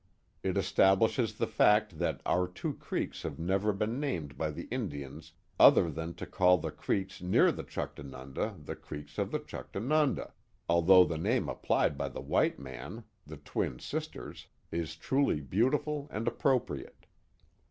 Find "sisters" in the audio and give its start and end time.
13.77-14.47